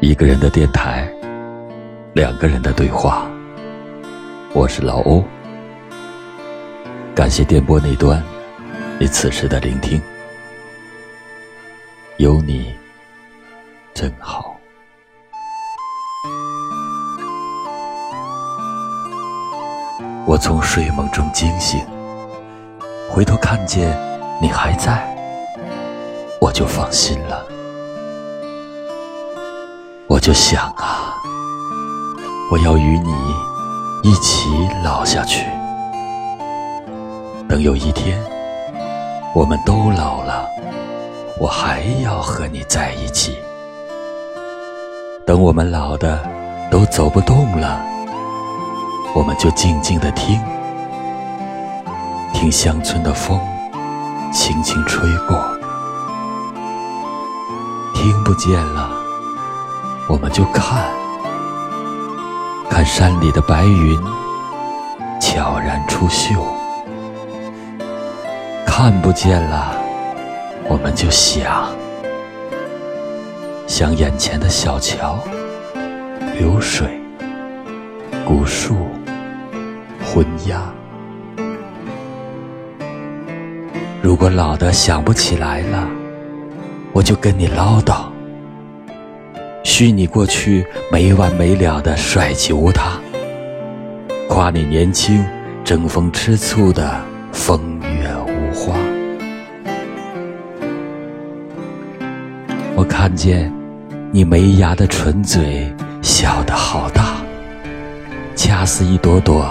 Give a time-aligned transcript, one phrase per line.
[0.00, 1.06] 一个人的电台，
[2.14, 3.30] 两个人的对话。
[4.54, 5.22] 我是老欧，
[7.14, 8.22] 感谢电波那端
[8.98, 10.00] 你此时的聆听，
[12.16, 12.74] 有你
[13.92, 14.58] 真好。
[20.26, 21.78] 我从睡梦中惊醒，
[23.10, 23.94] 回头看见
[24.40, 25.14] 你还在，
[26.40, 27.44] 我就放心了。
[30.20, 31.14] 就想啊，
[32.52, 33.14] 我要与你
[34.02, 34.50] 一起
[34.84, 35.46] 老下去。
[37.48, 38.22] 等有一天
[39.34, 40.46] 我们都老了，
[41.40, 43.38] 我还要和你在一起。
[45.26, 46.22] 等我们老的
[46.70, 47.80] 都走不动了，
[49.14, 50.38] 我们就静静的听，
[52.34, 53.40] 听乡村的风
[54.32, 55.42] 轻轻吹过，
[57.94, 58.89] 听不见了。
[60.10, 60.90] 我们就看，
[62.68, 63.96] 看山里的白云
[65.20, 66.34] 悄然出岫；
[68.66, 69.72] 看不见了，
[70.68, 71.68] 我们就想，
[73.68, 75.16] 想眼前的小桥、
[76.36, 77.00] 流水、
[78.26, 78.88] 古树、
[80.04, 80.60] 昏鸦。
[84.02, 85.86] 如果老的想不起来了，
[86.92, 88.09] 我就跟你唠叨。
[89.80, 93.00] 虚拟过去没完没了的帅气无他，
[94.28, 95.24] 夸你年轻
[95.64, 97.00] 争风吃醋的
[97.32, 98.74] 风月无花。
[102.76, 103.50] 我看见
[104.12, 107.16] 你没牙的唇嘴笑得好大，
[108.36, 109.50] 恰似一朵朵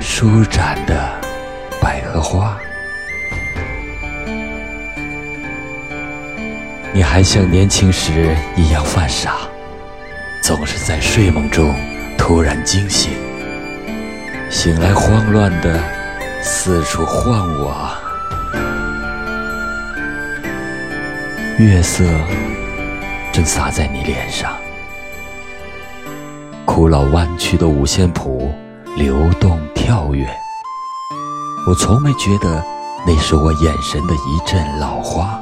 [0.00, 1.08] 舒展的
[1.80, 2.58] 百合花。
[6.92, 9.36] 你还像年轻时一样犯傻。
[10.42, 11.72] 总是在睡梦中
[12.18, 13.12] 突然惊醒，
[14.50, 15.80] 醒来慌乱的
[16.42, 17.96] 四处晃我。
[21.58, 22.02] 月色
[23.32, 24.52] 正洒在你脸上，
[26.64, 28.52] 古老弯曲的五线谱
[28.96, 30.26] 流动跳跃。
[31.68, 32.60] 我从没觉得
[33.06, 35.40] 那是我眼神的一阵老花。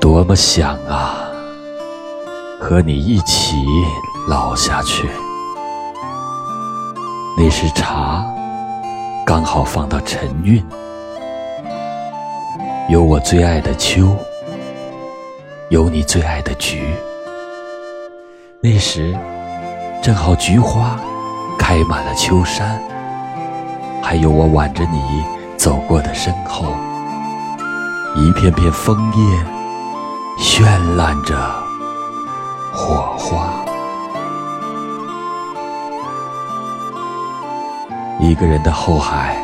[0.00, 1.28] 多么想啊，
[2.60, 3.56] 和你一起
[4.28, 5.08] 老下去。
[7.36, 8.24] 那时茶
[9.26, 10.64] 刚好放到陈韵，
[12.88, 14.16] 有我最爱的秋，
[15.70, 16.94] 有你最爱的菊。
[18.62, 19.14] 那时
[20.02, 20.98] 正好菊花
[21.58, 22.80] 开满了秋山，
[24.02, 25.24] 还有我挽着你
[25.56, 26.64] 走过的身后，
[28.14, 29.55] 一片片枫叶。
[30.38, 30.64] 绚
[30.96, 31.34] 烂着
[32.72, 33.64] 火花。
[38.20, 39.36] 一个人的后海，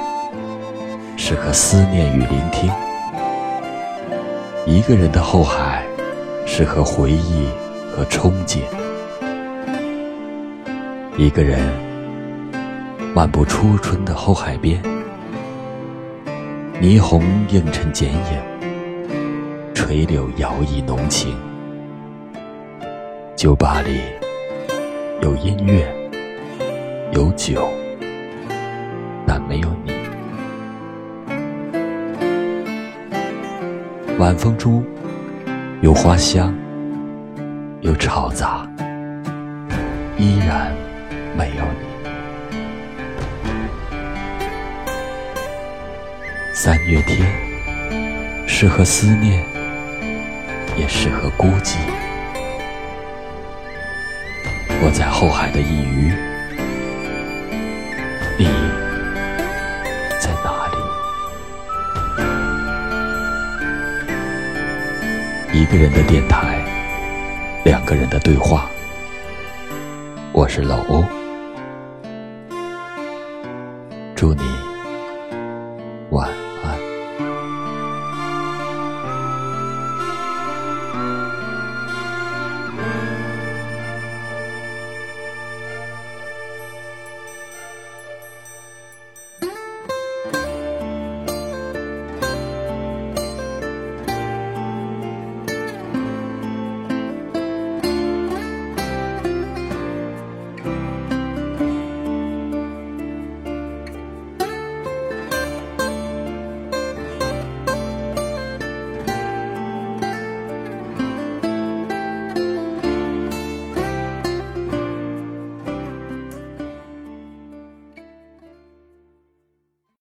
[1.16, 2.70] 适合思念与聆听；
[4.66, 5.82] 一个人的后海，
[6.46, 7.48] 适合回忆
[7.90, 8.60] 和憧憬。
[11.16, 11.58] 一个人
[13.14, 14.82] 漫步初春的后海边，
[16.80, 18.51] 霓虹映衬剪影。
[19.92, 21.36] 垂柳摇曳浓情，
[23.36, 24.00] 酒吧里
[25.20, 25.86] 有音乐，
[27.12, 27.68] 有酒，
[29.26, 29.92] 但没有你。
[34.18, 34.82] 晚风中
[35.82, 36.54] 有花香，
[37.82, 38.66] 有嘈杂，
[40.16, 40.74] 依然
[41.36, 41.86] 没有你。
[46.54, 47.30] 三月天，
[48.48, 49.51] 适合思念。
[50.76, 51.76] 也适合孤寂。
[54.84, 56.12] 我在后海的一隅，
[58.38, 58.46] 你
[60.18, 60.66] 在哪
[65.52, 65.58] 里？
[65.60, 66.64] 一个人的电台，
[67.64, 68.68] 两个人的对话。
[70.32, 71.04] 我是老欧，
[74.16, 74.71] 祝你。